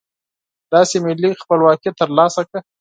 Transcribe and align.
داسې 0.73 0.95
ملي 1.05 1.31
خپلواکي 1.41 1.89
ترلاسه 1.99 2.41
کړه. 2.47 2.59